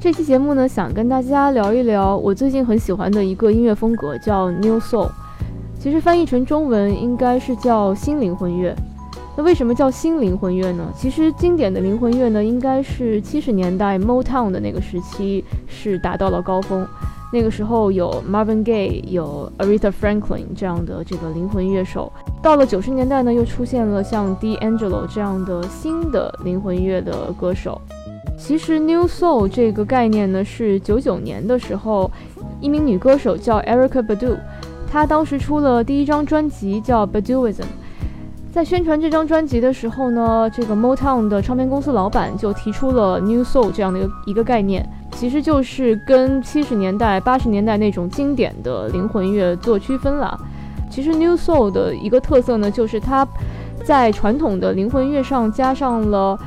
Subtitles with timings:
[0.00, 5.10] 这期节目呢，想跟大家聊一聊我最近很喜欢的一个音乐风格，叫 New Soul。
[5.76, 8.72] 其实翻译成中文应该是叫新灵魂乐。
[9.36, 10.84] 那为什么叫新灵魂乐呢？
[10.96, 16.86] 其实经典的灵魂乐呢，应该是七十年代 Motown 的那个时期是达到了高峰。
[17.32, 22.12] 那个时候有 Marvin Gaye，有 Aretha Franklin 这样的这个灵魂乐手。
[22.40, 27.80] 到了九十年代呢，又出现了像 D'Angelo 这样的新的灵魂乐的歌手。
[28.38, 32.10] 其实 New Soul 这个概念呢，是九九年的时候，
[32.60, 34.36] 一名女歌手叫 Erica Badu，
[34.90, 37.64] 她当时出了第一张专辑叫 Baduism。
[38.50, 44.88] 在宣传这张专辑的时候呢，这个 Motown 的唱片公司老板就提出了 New Soul 这样的一个一个概念。
[45.12, 50.38] 其实就是跟七十年代、八十年代那种经典的灵魂乐做区分了。
[50.88, 53.26] 其实 New Soul 的一个特色呢，就是它
[53.84, 56.38] 在传统的灵魂乐上加上了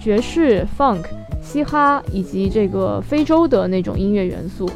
[0.00, 1.02] 爵士、Funk、
[1.42, 4.70] 嘻哈以及这个非洲的那种音乐元素。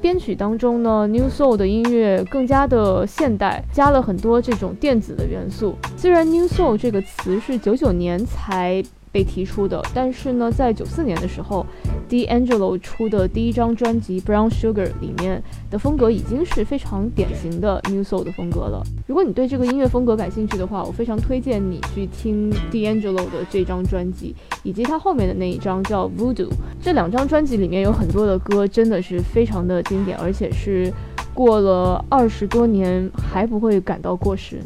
[0.00, 5.74] 编曲当中呢，New Soul 的音乐更加的现代，加了很多这种电子的元素。
[5.96, 8.82] 虽然 New Soul 这个词是九九年才。
[9.10, 11.64] 被提出的，但是呢，在九四年的时候
[12.08, 18.82] ，D'Angelo 出的第一张专辑《Brown Sugar》里面的风格已经是非常典型的 New Soul 的风格了。
[19.06, 26.48] 如果你对这个音乐风格感兴趣的话，我非常推荐你去听 D'Angelo 的这张专辑，以及他后面的那一张叫《Voodoo》。
[26.80, 30.92] 这两张专辑里面有很多的歌真的是非常的经典，而且是
[31.34, 34.60] 过了二十多年还不会感到过时。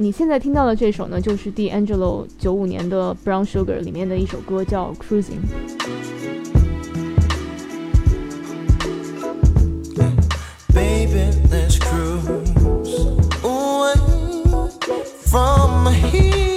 [0.00, 5.36] 你现在听到的这首呢，就是 D'Angelo 九五年的《Brown Sugar》里面的一首歌，叫《Cruising》。
[10.72, 12.24] Baby, let's cruise
[13.42, 13.94] away
[15.26, 16.49] from here.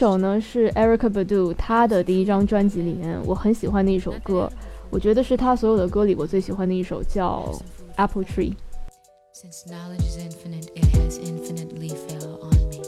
[0.00, 4.50] 首呢是 Erica Badu 她的第一张专辑里面我很喜欢的一首歌，
[4.90, 7.52] 我觉得是她所有的歌里我最喜欢的一首，叫
[7.96, 12.82] Apple Tree。Since knowledge is infinite, it has infinitely fell on me.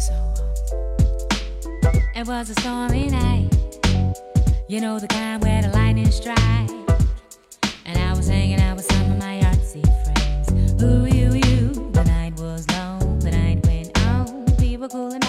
[0.00, 0.14] So,
[1.84, 3.48] um, it was a stormy night.
[4.68, 6.72] You know the kind where the lightning strikes.
[7.86, 10.82] And I was hanging out with some of my artsy friends.
[10.82, 11.90] Ooh, you, you.
[11.92, 14.56] The night was long, the night went on.
[14.58, 15.23] We were cooling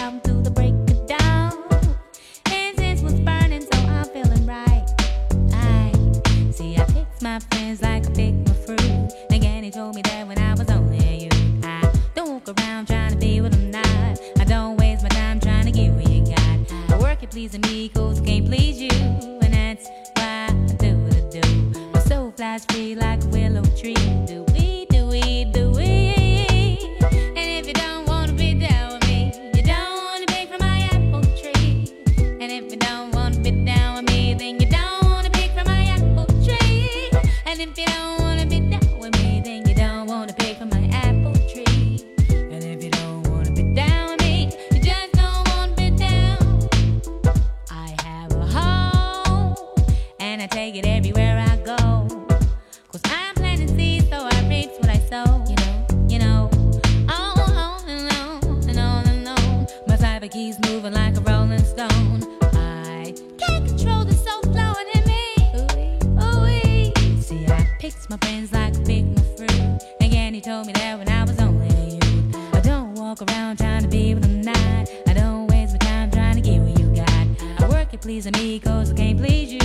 [68.08, 69.82] My friends like I pick my fruit.
[70.00, 72.36] Again, he told me that when I was only a youth.
[72.54, 74.88] I don't walk around trying to be what I'm not.
[75.08, 77.26] I don't waste my time trying to get what you got.
[77.60, 79.60] I work at pleasing me cause I can't please you.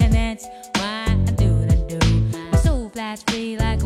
[0.00, 0.44] And that's
[0.74, 2.00] why I do what I do.
[2.50, 3.83] My soul flies free like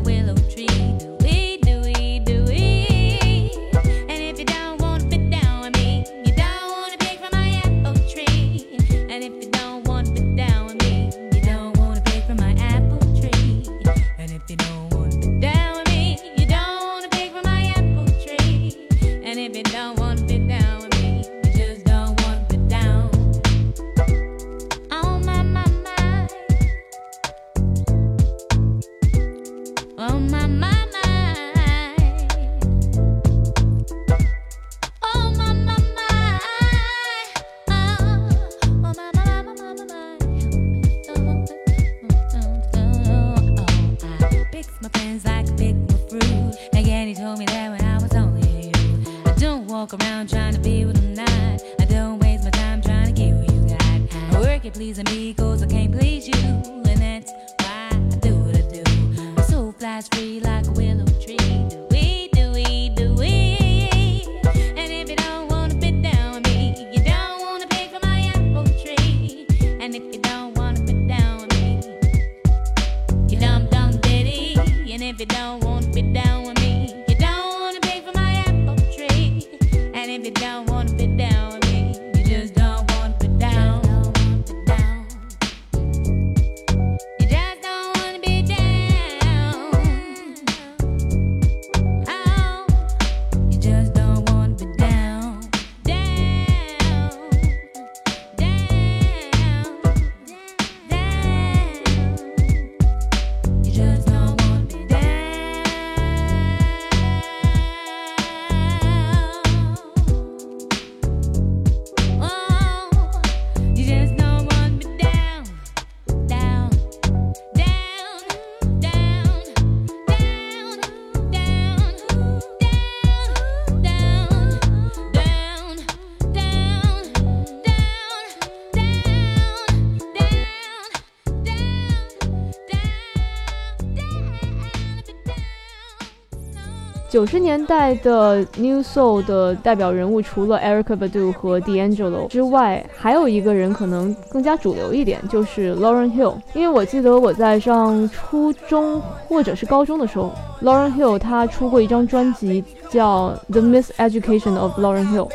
[137.18, 146.37] 九十年代的 New Soul 的代表人物，除了 Erica Badu 和 D'Angelo 之外，还有一个人可能更加主流一点，就是 Lauren Hill。
[146.54, 150.32] 因为我记得我在上初中或者是高中的时候
[150.62, 155.26] ，Lauren Hill 他出过一张专辑叫《The Miseducation of Lauren Hill》，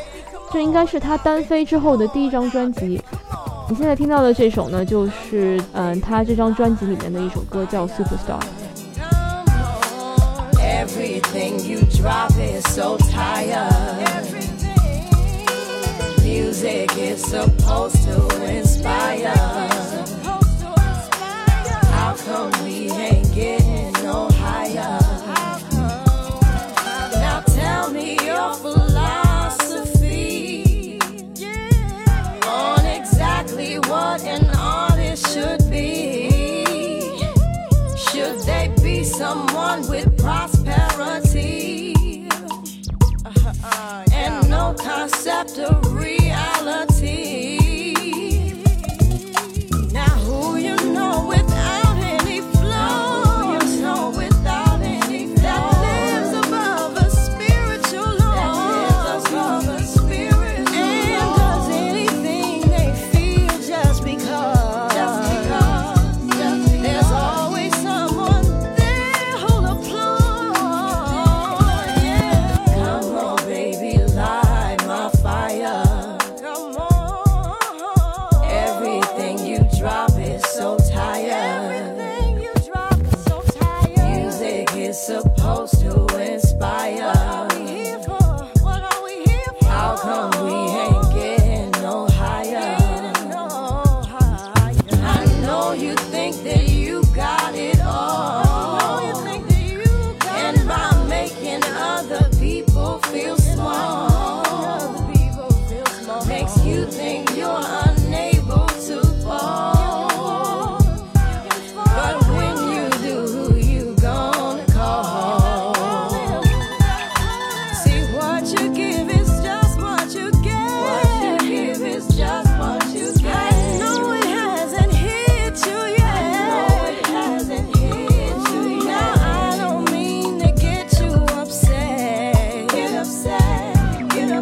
[0.54, 3.02] 这应该是他单飞之后的第一张专辑。
[3.70, 8.40] 你现在听到的这首呢，就是嗯，他这张专辑里面的一首歌，叫《Superstar》。
[11.36, 14.24] Everything you drop is so tired.
[16.22, 19.34] Music is supposed to inspire.
[21.90, 23.23] How come we ain't
[45.56, 45.93] the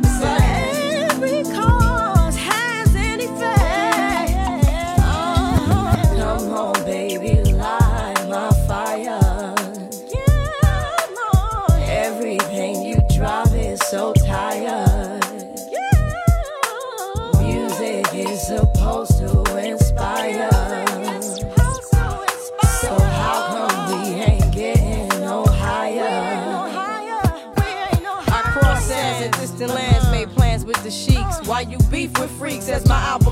[0.04, 0.31] I'm.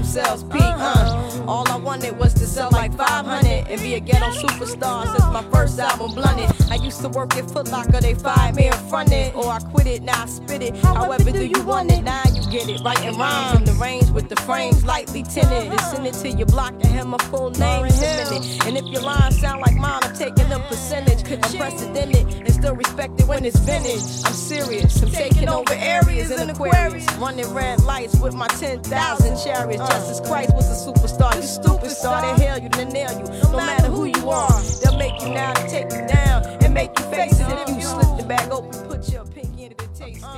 [0.09, 1.43] Sells peak, uh?
[1.47, 5.79] All I wanted was to sell 500 and be a ghetto superstar since my first
[5.79, 6.51] album blunted.
[6.69, 9.59] I used to work at Foot Locker, they fired me in front it, or I
[9.59, 10.75] quit it, now I spit it.
[10.77, 12.03] However, do you want it?
[12.03, 15.71] Now you get it, writing rhymes in the range with the frames lightly tinted.
[15.71, 18.67] And send it to your block and have my full name submitted.
[18.67, 21.19] And if your lines sound like mine, I'm taking a percentage.
[21.29, 24.01] Unprecedented and still respected when it's vintage.
[24.25, 27.05] I'm serious, I'm taking over areas in Aquarius.
[27.17, 29.81] Running red lights with my 10,000 chariots.
[29.81, 29.87] Uh.
[29.87, 31.35] Justice Christ was a superstar.
[31.35, 33.25] You stupid star, they hail you, they nail you.
[33.51, 36.91] No matter who you are, they'll make you now, to take you down and make
[36.97, 37.47] you face it.
[37.67, 40.29] If you slip the bag open, put your pinky in it and taste it.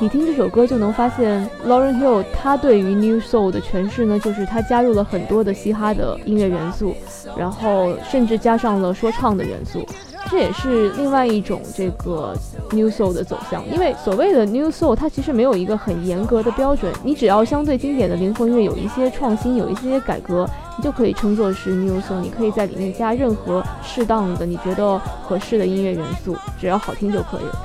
[0.00, 6.94] 你听这首歌就能发现，Lauren Hill 他对于 New Soul 的诠释呢，就是他加入了很多的嘻哈的音乐元素，
[7.36, 9.84] 然后甚至加上了说唱的元素，
[10.30, 12.34] 这也是另外一种这个
[12.70, 13.66] New Soul 的走向。
[13.70, 22.20] 因为所谓的 New Soul，它其实没有一个很严格的标准，你只要相对经典的灵魂乐有一些创新，有一些改革，你就可以称作是 New Soul。
[22.20, 27.58] 你可以在里面加任何适当的你觉得合适的音乐元素，只要好听就可以了。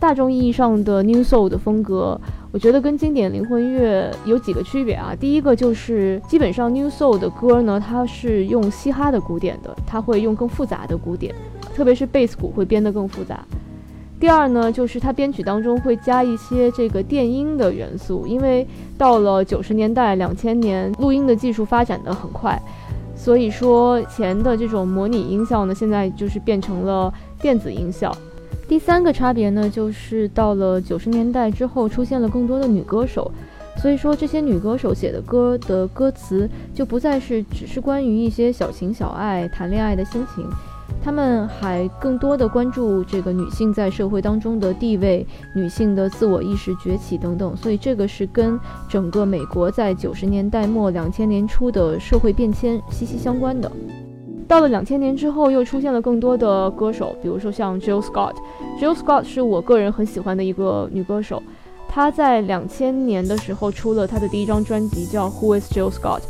[0.00, 2.20] 大众意义上的 New Soul 的风格，
[2.58, 5.14] 我觉得跟经典灵魂乐有几个区别啊。
[5.14, 11.32] 第一个就是，基本上 New Soul 的歌呢，它是用嘻哈的鼓点的，它会用更复杂的鼓点，
[11.72, 13.44] 特别是贝斯鼓会编得更复杂。
[14.18, 18.66] 第二呢，就是它编曲当中会加一些这个电音的元素，因为
[18.98, 22.60] 到了九十年代、两千年，录音的技术发展的很快，
[23.14, 28.12] 所以说前的这种模拟音效呢，现在就是变成了电子音效。
[28.68, 33.32] 第三个差别呢，就是到了九十年代之后，出现了更多的女歌手，
[33.78, 40.46] 所以说这些女歌手写的歌的歌词就不再是只是关于一些小情小爱、谈恋爱的心情，
[41.02, 53.72] 她们还更多的关注这个女性在社会当中的地位、女性的自我意识崛起等等，所以这个是跟整个美国在九十年代末、两千年初的社会变迁息息相关的。
[54.48, 58.34] 到了两千年之后，又出现了更多的歌手，比如说像 Jill Scott。
[58.80, 61.42] Jill Scott 是我个人很喜欢的一个女歌手。
[61.86, 66.20] 她在两千年的时候出了她的第一张专辑，叫《Who Is Jill Scott》。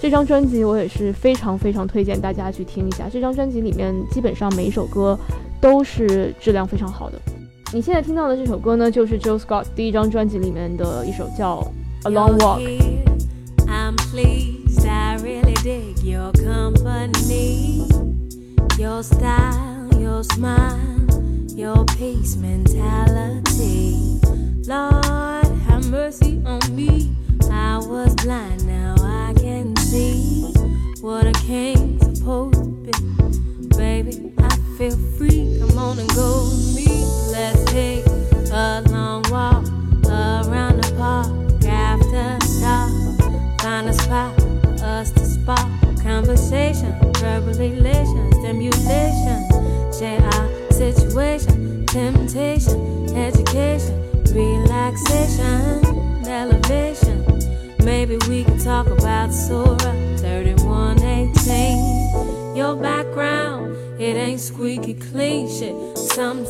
[0.00, 3.08] 这张专辑我也是非常非常推荐大家去听一下。
[3.10, 5.18] 这张专辑里面基本上每一首歌
[5.60, 7.18] 都是质量非常好的。
[7.72, 11.66] 你现在听到的这首歌呢，就是 Jill Scott 第一张专辑里面的一首叫
[12.08, 12.60] 《A Long Walk》。
[15.64, 17.88] dig your company,
[18.76, 21.00] your style, your smile,
[21.56, 23.96] your peace mentality.
[24.68, 27.16] Lord, have mercy on me.
[27.50, 30.52] I was blind, now I can see
[31.00, 33.68] what I came supposed to be.
[33.74, 35.56] Baby, I feel free.
[35.60, 37.06] Come on and go with me.
[37.32, 38.04] Let's take
[38.52, 38.82] a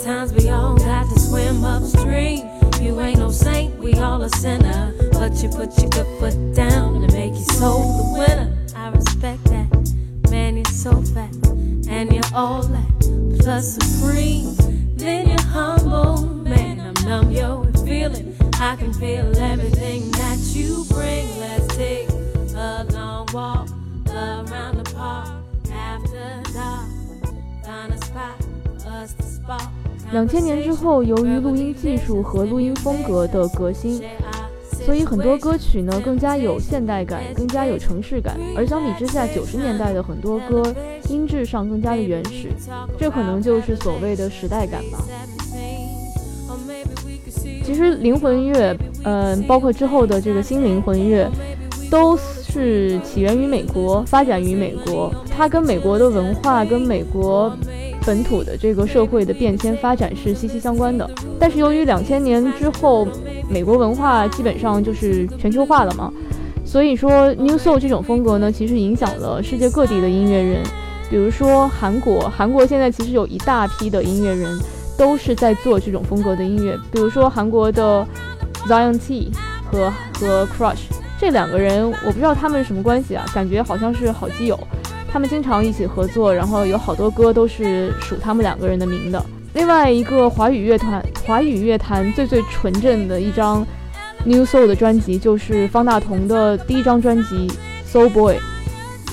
[0.05, 2.47] Sometimes we all got to swim upstream.
[2.79, 4.93] You ain't no saint, we all a sinner.
[5.13, 8.55] But you put your good foot down to make your soul the winner.
[8.77, 10.31] I respect that.
[10.31, 11.35] Man, you're so fat,
[11.89, 14.55] and you're all that plus supreme.
[14.95, 16.81] Then you're humble, man.
[16.81, 18.37] I'm numb, yo, feeling.
[18.61, 20.14] I can feel everything
[30.15, 34.01] 两千年之后，由于录音技术和录音风格的革新，
[34.87, 38.39] 所以很多歌曲呢更加有现代感，更加有城市感。
[38.57, 40.73] 而相比之下，九十年代的很多歌
[41.09, 42.49] 音质上更加的原始，
[42.97, 45.01] 这可能就是所谓的时代感吧。
[47.65, 51.29] 其实灵魂乐，嗯、包括之后的这个新灵魂乐，
[51.91, 55.13] 都是起源于美国，发展于美国。
[55.29, 57.53] 它跟美国的文化、跟美国
[58.07, 61.09] 本土的这个社会的变迁发展是息息相关的。
[61.39, 63.07] 但是由于两千年之后，
[63.49, 66.13] 美国文化基本上就是全球化了嘛，
[66.65, 70.63] 所以说 New Soul 这种风格呢，其实影响了世界各地的音乐人。
[71.11, 74.59] 比如说韩国，韩国现在其实有一大批的音乐人
[74.97, 76.77] 都是在做这种风格的音乐。
[76.91, 78.07] 比如说韩国的
[78.67, 79.31] Zion T
[79.71, 80.87] 和和 Crush
[81.21, 84.59] 这两个人，我不知道他们是什么关系啊，感觉好像是好基友。
[85.15, 89.27] 他们经常一起合作，然后有好多歌都是属他们两个人的名的。
[89.53, 93.65] 另外一个华语乐团，华语乐坛最最纯正的一张
[94.25, 97.49] New Soul 的专辑，就是方大同的第一张专辑
[97.89, 98.35] 《Soul Boy》。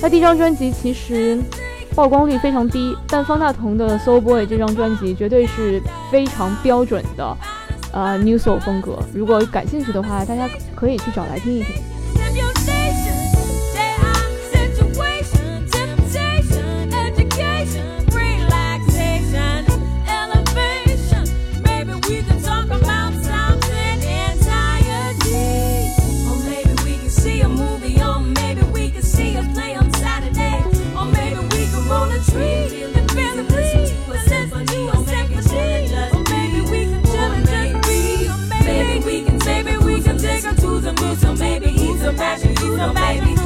[0.01, 1.39] 那第一张专辑其实
[1.93, 7.37] 曝光率非常低，但方大同的《Soul Boy》这张专辑绝对是非常标准的，
[7.93, 8.97] 呃 New Soul 风格。
[9.13, 11.75] 如果感兴趣的话，大家可以去找来听一听。
[42.83, 43.40] Oh, baby.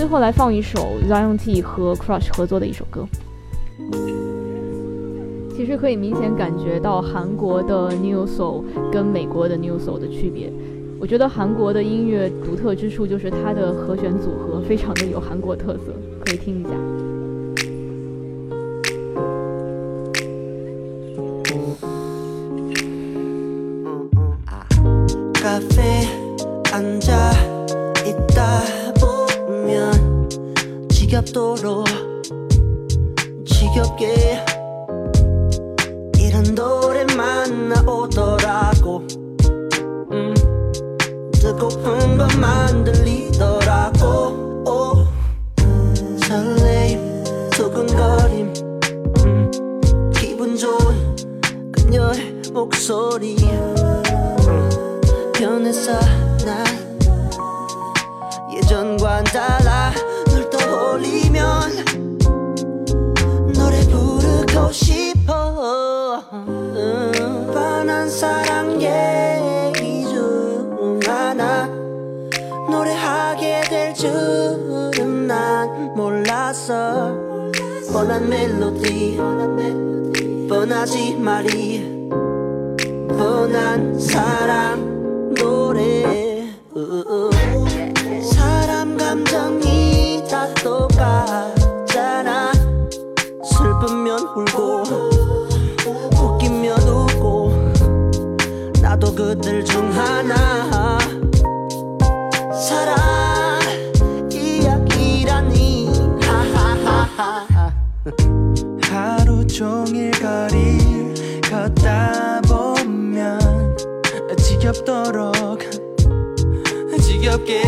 [0.00, 3.06] 最后来放一首 Zion T 和 Crush 合作的一首歌。
[5.54, 10.50] 其实可以明显感觉到韩国的 New Soul 跟美国的 New Soul 的区别。
[10.98, 15.92] 我觉得韩国的音乐独特之处就是它的和弦组合非常的有韩国特色，
[16.24, 16.70] 可以听一下。
[42.30, 44.64] 것만 들리더라고.
[44.66, 45.06] 오,
[46.24, 48.52] 설레임 두근거림.
[49.24, 49.50] 음,
[50.14, 51.16] 기분 좋은
[51.72, 53.36] 그녀의 목소리
[76.70, 77.16] 몰라서
[77.92, 79.18] 뻔한 멜로디
[80.48, 82.08] 뻔하지 말이.
[83.08, 86.46] 뻔한 사람 노래.
[88.22, 92.52] 사람 감정이 다 똑같잖아.
[93.44, 94.84] 슬프면 울고
[96.22, 97.52] 웃기면 웃고.
[98.80, 100.39] 나도 그들 중 하나.
[114.80, 115.60] 넘치도록
[117.02, 117.62] 지겹게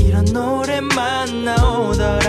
[0.00, 2.23] 이런 노래만 나오더라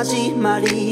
[0.00, 0.89] Marie.